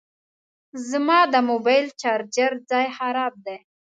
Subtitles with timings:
[0.89, 3.57] زما د موبایل د چارجر ځای خراب دی